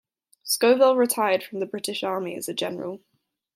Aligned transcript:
Scovell 0.43 0.97
retired 0.97 1.43
from 1.43 1.59
the 1.59 1.67
British 1.67 2.01
Army 2.03 2.35
as 2.35 2.49
a 2.49 2.55
general. 2.55 3.01